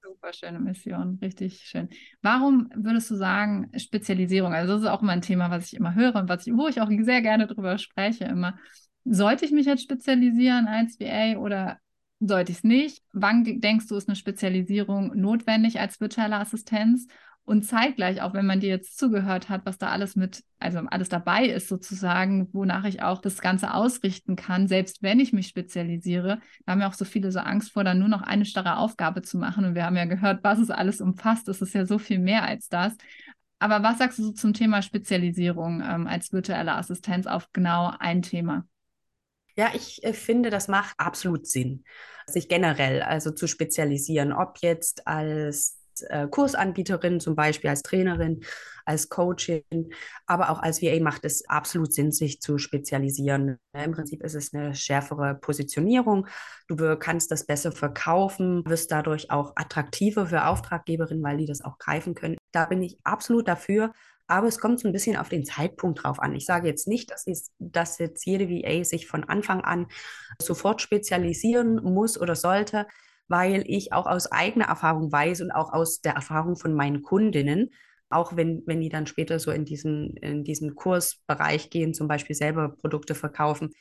[0.03, 1.89] Super schöne Mission, richtig schön.
[2.21, 4.53] Warum würdest du sagen, Spezialisierung?
[4.53, 6.67] Also, das ist auch immer ein Thema, was ich immer höre und was ich, wo
[6.67, 8.57] ich auch sehr gerne drüber spreche, immer.
[9.03, 11.77] Sollte ich mich jetzt spezialisieren als VA oder
[12.19, 13.03] sollte ich es nicht?
[13.13, 17.07] Wann denkst du, ist eine Spezialisierung notwendig als virtuelle Assistenz?
[17.51, 21.09] Und zeitgleich, auch wenn man dir jetzt zugehört hat, was da alles mit, also alles
[21.09, 26.39] dabei ist sozusagen, wonach ich auch das Ganze ausrichten kann, selbst wenn ich mich spezialisiere,
[26.65, 29.21] da haben ja auch so viele so Angst vor, dann nur noch eine starre Aufgabe
[29.21, 29.65] zu machen.
[29.65, 31.49] Und wir haben ja gehört, was es alles umfasst.
[31.49, 32.95] Es ist ja so viel mehr als das.
[33.59, 38.21] Aber was sagst du so zum Thema Spezialisierung ähm, als virtuelle Assistenz auf genau ein
[38.21, 38.65] Thema?
[39.57, 41.83] Ja, ich äh, finde, das macht absolut Sinn,
[42.27, 48.43] sich generell also zu spezialisieren, ob jetzt als äh, Kursanbieterin, zum Beispiel als Trainerin,
[48.85, 49.63] als Coachin,
[50.25, 53.57] aber auch als VA macht es absolut Sinn, sich zu spezialisieren.
[53.73, 56.27] Im Prinzip ist es eine schärfere Positionierung.
[56.67, 61.77] Du kannst das besser verkaufen, wirst dadurch auch attraktiver für Auftraggeberinnen, weil die das auch
[61.77, 62.37] greifen können.
[62.51, 63.91] Da bin ich absolut dafür.
[64.27, 66.33] Aber es kommt so ein bisschen auf den Zeitpunkt drauf an.
[66.33, 69.87] Ich sage jetzt nicht, dass, ist, dass jetzt jede VA sich von Anfang an
[70.41, 72.87] sofort spezialisieren muss oder sollte,
[73.31, 77.71] weil ich auch aus eigener Erfahrung weiß und auch aus der Erfahrung von meinen Kundinnen,
[78.09, 82.35] auch wenn, wenn die dann später so in diesen, in diesen Kursbereich gehen, zum Beispiel
[82.35, 83.71] selber Produkte verkaufen,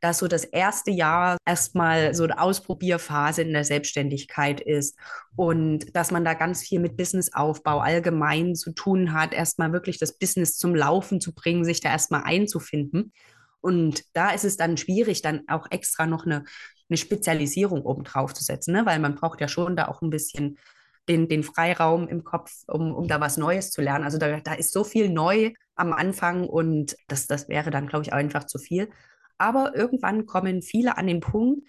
[0.00, 4.96] dass so das erste Jahr erstmal so eine Ausprobierphase in der Selbstständigkeit ist
[5.34, 10.16] und dass man da ganz viel mit Businessaufbau allgemein zu tun hat, erstmal wirklich das
[10.16, 13.12] Business zum Laufen zu bringen, sich da erstmal einzufinden.
[13.60, 16.44] Und da ist es dann schwierig, dann auch extra noch eine,
[16.90, 18.84] eine Spezialisierung obendrauf zu setzen, ne?
[18.84, 20.58] weil man braucht ja schon da auch ein bisschen
[21.08, 24.04] den, den Freiraum im Kopf, um, um da was Neues zu lernen.
[24.04, 28.04] Also da, da ist so viel neu am Anfang und das, das wäre dann, glaube
[28.04, 28.90] ich, einfach zu viel.
[29.38, 31.66] Aber irgendwann kommen viele an den Punkt,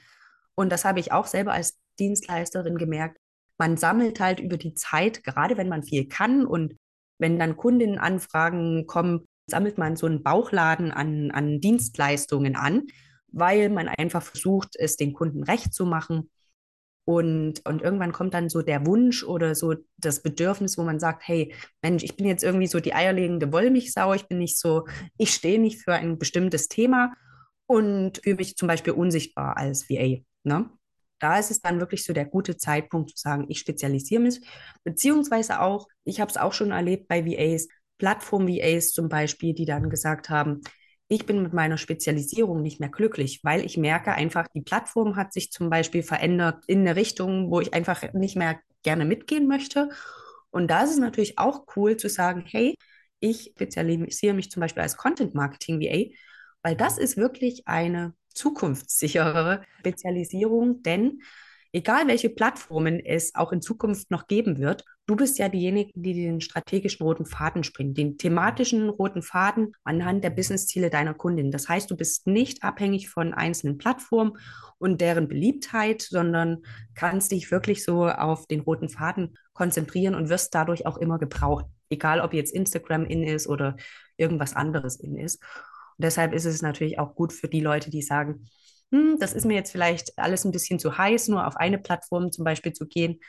[0.55, 3.17] und das habe ich auch selber als Dienstleisterin gemerkt,
[3.57, 6.75] man sammelt halt über die Zeit, gerade wenn man viel kann und
[7.19, 12.88] wenn dann Kundinnenanfragen kommen, sammelt man so einen Bauchladen an, an Dienstleistungen an,
[13.32, 16.30] weil man einfach versucht, es den Kunden recht zu machen.
[17.06, 21.28] Und, und irgendwann kommt dann so der Wunsch oder so das Bedürfnis, wo man sagt,
[21.28, 24.86] hey, Mensch, ich bin jetzt irgendwie so die eierlegende Wollmilchsau, ich bin nicht so,
[25.17, 27.13] ich stehe nicht für ein bestimmtes Thema
[27.65, 30.22] und fühle mich zum Beispiel unsichtbar als VA.
[30.44, 30.70] Ne?
[31.20, 34.41] Da ist es dann wirklich so der gute Zeitpunkt zu sagen, ich spezialisiere mich,
[34.84, 37.67] beziehungsweise auch, ich habe es auch schon erlebt bei VAs,
[37.98, 40.62] Plattform-VAs zum Beispiel, die dann gesagt haben,
[41.12, 45.34] ich bin mit meiner Spezialisierung nicht mehr glücklich, weil ich merke einfach, die Plattform hat
[45.34, 49.89] sich zum Beispiel verändert in eine Richtung, wo ich einfach nicht mehr gerne mitgehen möchte.
[50.52, 52.76] Und da ist es natürlich auch cool zu sagen, hey,
[53.19, 56.12] ich spezialisiere mich zum Beispiel als Content Marketing VA
[56.63, 61.21] weil das ist wirklich eine zukunftssichere Spezialisierung, denn
[61.73, 66.13] egal welche Plattformen es auch in Zukunft noch geben wird, du bist ja diejenige, die
[66.13, 71.51] den strategischen roten Faden springt, den thematischen roten Faden anhand der Businessziele deiner Kundin.
[71.51, 74.38] Das heißt, du bist nicht abhängig von einzelnen Plattformen
[74.77, 80.53] und deren Beliebtheit, sondern kannst dich wirklich so auf den roten Faden konzentrieren und wirst
[80.53, 83.77] dadurch auch immer gebraucht, egal ob jetzt Instagram in ist oder
[84.17, 85.41] irgendwas anderes in ist.
[85.97, 88.47] Und deshalb ist es natürlich auch gut für die Leute, die sagen,
[88.91, 92.32] hm, das ist mir jetzt vielleicht alles ein bisschen zu heiß, nur auf eine Plattform
[92.32, 93.19] zum Beispiel zu gehen.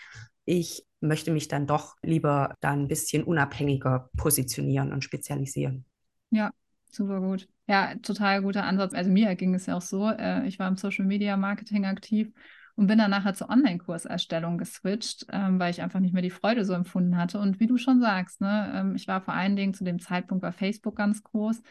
[0.44, 5.84] Ich möchte mich dann doch lieber da ein bisschen unabhängiger positionieren und spezialisieren.
[6.30, 6.50] Ja,
[6.90, 7.48] super gut.
[7.68, 8.94] Ja, total guter Ansatz.
[8.94, 12.32] Also mir ging es ja auch so, äh, ich war im Social Media Marketing aktiv
[12.74, 16.64] und bin dann nachher zur Online-Kurserstellung geswitcht, ähm, weil ich einfach nicht mehr die Freude
[16.64, 17.38] so empfunden hatte.
[17.38, 20.42] Und wie du schon sagst, ne, ähm, ich war vor allen Dingen zu dem Zeitpunkt
[20.42, 21.62] bei Facebook ganz groß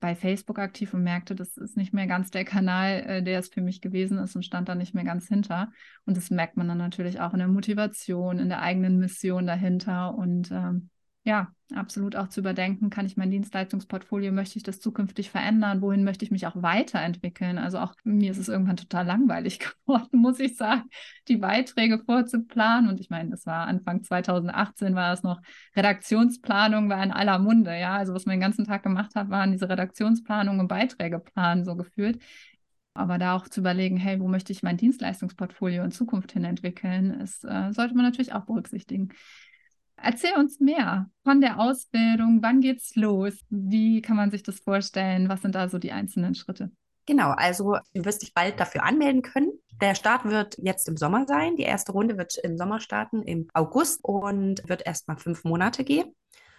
[0.00, 3.48] bei Facebook aktiv und merkte, das ist nicht mehr ganz der Kanal, äh, der es
[3.48, 5.70] für mich gewesen ist und stand da nicht mehr ganz hinter.
[6.06, 10.14] Und das merkt man dann natürlich auch in der Motivation, in der eigenen Mission dahinter.
[10.14, 10.90] Und ähm,
[11.28, 16.02] ja, absolut auch zu überdenken, kann ich mein Dienstleistungsportfolio, möchte ich das zukünftig verändern, wohin
[16.02, 17.58] möchte ich mich auch weiterentwickeln.
[17.58, 20.84] Also auch mir ist es irgendwann total langweilig geworden, muss ich sagen,
[21.28, 22.88] die Beiträge vorzuplanen.
[22.88, 25.42] Und ich meine, das war Anfang 2018, war es noch
[25.76, 27.96] Redaktionsplanung, war in aller Munde, ja.
[27.96, 31.76] Also was man den ganzen Tag gemacht hat, waren diese Redaktionsplanungen und Beiträge planen, so
[31.76, 32.22] gefühlt.
[32.94, 37.10] Aber da auch zu überlegen, hey, wo möchte ich mein Dienstleistungsportfolio in Zukunft hin entwickeln,
[37.20, 39.10] ist, äh, sollte man natürlich auch berücksichtigen.
[40.02, 42.38] Erzähl uns mehr von der Ausbildung.
[42.42, 43.34] Wann geht's los?
[43.50, 45.28] Wie kann man sich das vorstellen?
[45.28, 46.70] Was sind da so die einzelnen Schritte?
[47.06, 49.52] Genau, also du wirst dich bald dafür anmelden können.
[49.80, 51.56] Der Start wird jetzt im Sommer sein.
[51.56, 56.14] Die erste Runde wird im Sommer starten, im August und wird erstmal fünf Monate gehen.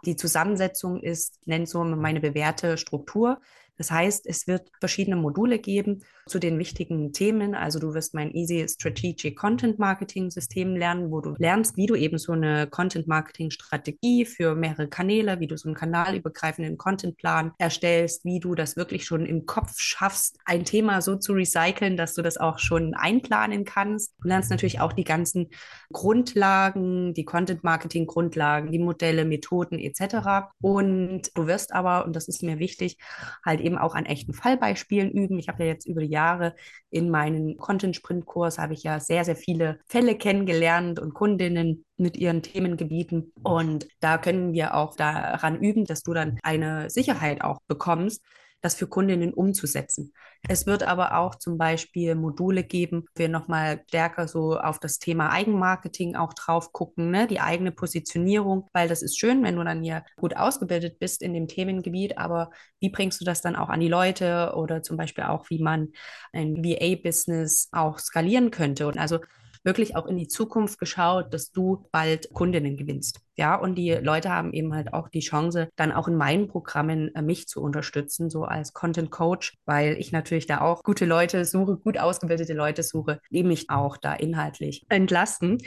[0.06, 3.42] Die Zusammensetzung ist, nennt so meine bewährte Struktur.
[3.80, 7.56] Das heißt, es wird verschiedene Module geben zu den wichtigen Themen.
[7.56, 11.96] Also du wirst mein Easy Strategic Content Marketing System lernen, wo du lernst, wie du
[11.96, 17.54] eben so eine Content Marketing Strategie für mehrere Kanäle, wie du so einen kanalübergreifenden Contentplan
[17.58, 22.14] erstellst, wie du das wirklich schon im Kopf schaffst, ein Thema so zu recyceln, dass
[22.14, 24.14] du das auch schon einplanen kannst.
[24.22, 25.50] Du lernst natürlich auch die ganzen
[25.92, 30.52] Grundlagen, die Content Marketing Grundlagen, die Modelle, Methoden etc.
[30.62, 32.98] Und du wirst aber, und das ist mir wichtig,
[33.46, 35.38] halt eben eben auch an echten Fallbeispielen üben.
[35.38, 36.56] Ich habe ja jetzt über die Jahre
[36.90, 42.42] in meinen Content-Sprint-Kurs habe ich ja sehr, sehr viele Fälle kennengelernt und Kundinnen mit ihren
[42.42, 43.32] Themengebieten.
[43.44, 48.24] Und da können wir auch daran üben, dass du dann eine Sicherheit auch bekommst,
[48.62, 50.14] das für Kundinnen umzusetzen.
[50.48, 55.00] Es wird aber auch zum Beispiel Module geben, wo wir nochmal stärker so auf das
[55.00, 57.28] Thema Eigenmarketing auch drauf gucken, ne?
[57.28, 61.34] die eigene Positionierung, weil das ist schön, wenn du dann hier gut ausgebildet bist in
[61.34, 65.26] dem Themengebiet, aber wie bringst du das dann auch an die Leute oder zum Beispiel
[65.26, 65.90] auch, wie man
[66.34, 68.88] ein VA-Business auch skalieren könnte?
[68.88, 69.20] Und also
[69.64, 73.20] wirklich auch in die Zukunft geschaut, dass du bald Kundinnen gewinnst.
[73.36, 77.14] Ja, und die Leute haben eben halt auch die Chance, dann auch in meinen Programmen
[77.16, 81.46] äh, mich zu unterstützen, so als Content Coach, weil ich natürlich da auch gute Leute
[81.46, 85.60] suche, gut ausgebildete Leute suche, die mich auch da inhaltlich entlasten.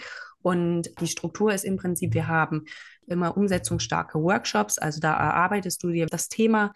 [0.42, 2.64] Und die Struktur ist im Prinzip, wir haben
[3.06, 6.72] immer umsetzungsstarke Workshops, also da erarbeitest du dir das Thema.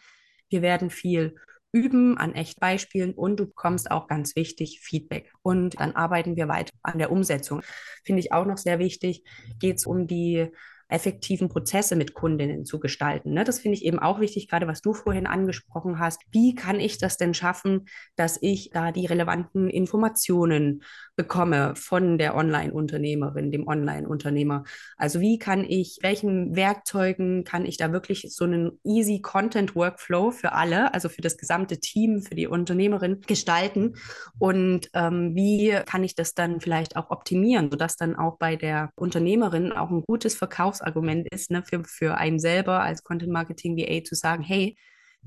[0.49, 1.35] Wir werden viel
[1.73, 5.33] üben an echt Beispielen und du bekommst auch ganz wichtig Feedback.
[5.43, 7.63] Und dann arbeiten wir weiter an der Umsetzung.
[8.05, 9.25] Finde ich auch noch sehr wichtig,
[9.59, 10.49] geht es um die
[10.89, 13.33] effektiven Prozesse mit Kundinnen zu gestalten.
[13.33, 13.45] Ne?
[13.45, 16.23] Das finde ich eben auch wichtig, gerade was du vorhin angesprochen hast.
[16.31, 20.83] Wie kann ich das denn schaffen, dass ich da die relevanten Informationen
[21.17, 24.65] bekomme von der Online-Unternehmerin, dem Online-Unternehmer?
[24.97, 30.31] Also wie kann ich, welchen Werkzeugen kann ich da wirklich so einen easy Content Workflow
[30.31, 33.95] für alle, also für das gesamte Team, für die Unternehmerin gestalten?
[34.39, 38.91] Und ähm, wie kann ich das dann vielleicht auch optimieren, sodass dann auch bei der
[38.95, 43.77] Unternehmerin auch ein gutes Verkaufs Verkaufsargument ist, ne, für, für einen selber als Content Marketing
[43.77, 44.77] VA zu sagen, hey,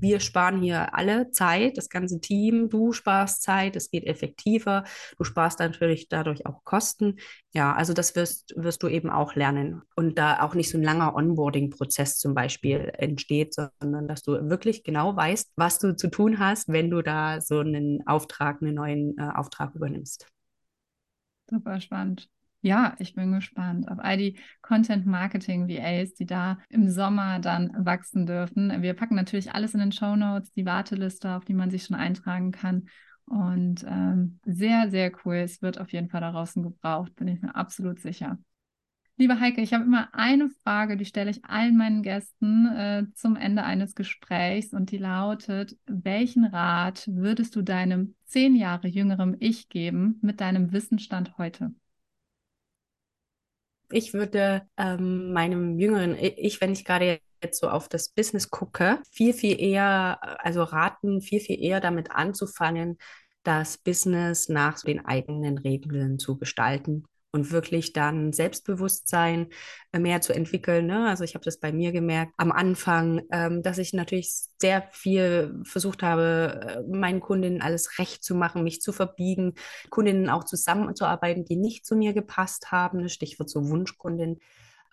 [0.02, 4.86] wir sparen hier alle Zeit, das ganze Team, du sparst Zeit, es geht effektiver,
[5.18, 7.18] du sparst natürlich dadurch auch Kosten.
[7.54, 9.82] Ja, also das wirst, wirst du eben auch lernen.
[9.98, 14.86] Und da auch nicht so ein langer Onboarding-Prozess zum Beispiel entsteht, sondern dass du wirklich
[14.86, 19.18] genau weißt, was du zu tun hast, wenn du da so einen Auftrag, einen neuen
[19.18, 20.28] äh, Auftrag übernimmst.
[21.50, 22.30] Super spannend.
[22.62, 27.72] Ja, ich bin gespannt auf all die Content Marketing VAs, die da im Sommer dann
[27.86, 28.82] wachsen dürfen.
[28.82, 31.96] Wir packen natürlich alles in den Show Notes, die Warteliste, auf die man sich schon
[31.96, 32.90] eintragen kann.
[33.26, 35.36] Und ähm, sehr, sehr cool.
[35.36, 38.38] Es wird auf jeden Fall da draußen gebraucht, bin ich mir absolut sicher.
[39.16, 43.36] Liebe Heike, ich habe immer eine Frage, die stelle ich allen meinen Gästen äh, zum
[43.36, 49.70] Ende eines Gesprächs und die lautet, welchen Rat würdest du deinem zehn Jahre jüngerem Ich
[49.70, 51.74] geben mit deinem Wissensstand heute?
[53.92, 59.02] Ich würde ähm, meinem jüngeren Ich, wenn ich gerade jetzt so auf das Business gucke,
[59.12, 62.98] viel, viel eher, also raten, viel, viel eher damit anzufangen,
[63.44, 69.48] das Business nach den eigenen Regeln zu gestalten und wirklich dann Selbstbewusstsein
[69.92, 70.88] äh, mehr zu entwickeln.
[70.88, 71.08] Ne?
[71.08, 75.62] Also ich habe das bei mir gemerkt am Anfang, ähm, dass ich natürlich sehr viel
[75.64, 79.54] versucht habe, äh, meinen Kundinnen alles recht zu machen, mich zu verbiegen,
[79.90, 83.02] Kundinnen auch zusammenzuarbeiten, die nicht zu mir gepasst haben.
[83.02, 83.10] Ne?
[83.10, 84.40] Stichwort so Wunschkundin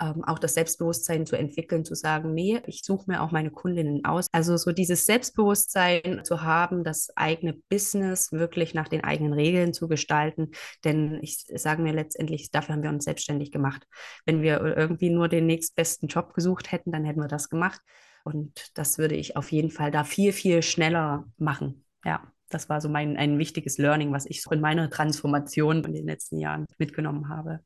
[0.00, 4.04] ähm, auch das Selbstbewusstsein zu entwickeln, zu sagen, nee, ich suche mir auch meine Kundinnen
[4.04, 4.26] aus.
[4.32, 9.88] Also so dieses Selbstbewusstsein zu haben, das eigene Business wirklich nach den eigenen Regeln zu
[9.88, 10.50] gestalten.
[10.84, 13.86] Denn ich sage mir letztendlich, dafür haben wir uns selbstständig gemacht.
[14.24, 17.80] Wenn wir irgendwie nur den nächstbesten Job gesucht hätten, dann hätten wir das gemacht.
[18.24, 21.84] Und das würde ich auf jeden Fall da viel, viel schneller machen.
[22.04, 25.94] Ja, das war so mein ein wichtiges Learning, was ich so in meiner Transformation in
[25.94, 27.60] den letzten Jahren mitgenommen habe.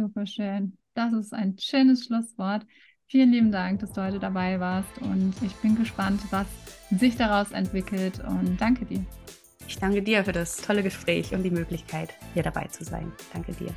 [0.00, 0.78] Super schön.
[0.94, 2.66] Das ist ein schönes Schlusswort.
[3.06, 6.46] Vielen lieben Dank, dass du heute dabei warst und ich bin gespannt, was
[6.90, 9.04] sich daraus entwickelt und danke dir.
[9.68, 13.12] Ich danke dir für das tolle Gespräch und die Möglichkeit, hier dabei zu sein.
[13.34, 13.74] Danke dir.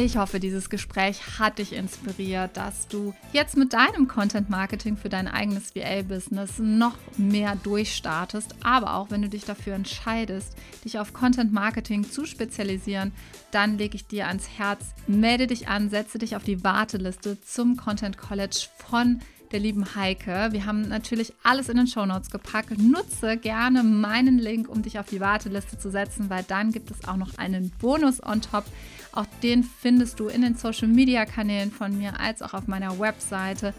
[0.00, 5.08] Ich hoffe, dieses Gespräch hat dich inspiriert, dass du jetzt mit deinem Content Marketing für
[5.08, 8.54] dein eigenes VA-Business noch mehr durchstartest.
[8.62, 13.10] Aber auch wenn du dich dafür entscheidest, dich auf Content Marketing zu spezialisieren,
[13.50, 17.76] dann lege ich dir ans Herz, melde dich an, setze dich auf die Warteliste zum
[17.76, 19.18] Content College von
[19.52, 20.48] der lieben Heike.
[20.50, 22.78] Wir haben natürlich alles in den Show Notes gepackt.
[22.78, 27.06] Nutze gerne meinen Link, um dich auf die Warteliste zu setzen, weil dann gibt es
[27.06, 28.64] auch noch einen Bonus on top.
[29.12, 32.98] Auch den findest du in den Social Media Kanälen von mir als auch auf meiner
[32.98, 33.74] Webseite.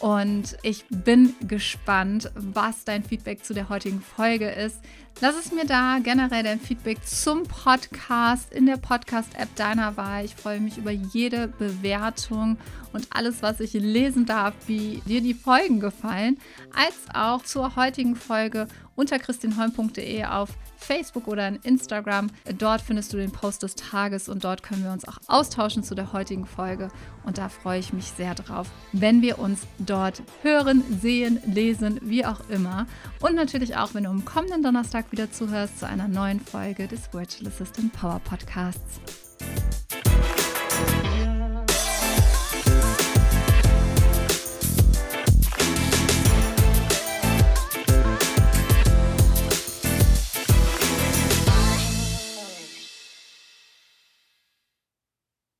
[0.00, 4.80] Und ich bin gespannt, was dein Feedback zu der heutigen Folge ist.
[5.20, 10.24] Lass es mir da generell dein Feedback zum Podcast in der Podcast-App deiner Wahl.
[10.24, 12.56] Ich freue mich über jede Bewertung
[12.92, 16.38] und alles, was ich lesen darf, wie dir die Folgen gefallen,
[16.74, 18.66] als auch zur heutigen Folge
[18.96, 20.50] unter christinholm.de auf
[20.82, 22.30] Facebook oder in Instagram.
[22.58, 25.94] Dort findest du den Post des Tages und dort können wir uns auch austauschen zu
[25.94, 26.88] der heutigen Folge.
[27.24, 32.26] Und da freue ich mich sehr drauf, wenn wir uns dort hören, sehen, lesen, wie
[32.26, 32.86] auch immer.
[33.20, 37.12] Und natürlich auch, wenn du am kommenden Donnerstag wieder zuhörst zu einer neuen Folge des
[37.12, 39.00] Virtual Assistant Power Podcasts.